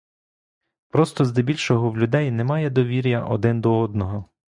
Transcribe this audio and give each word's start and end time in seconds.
Просто 0.89 1.25
здебільшого 1.25 1.89
в 1.91 1.97
людей 1.97 2.31
нема 2.31 2.69
довір'я 2.69 3.25
один 3.25 3.61
до 3.61 3.79
одного. 3.79 4.25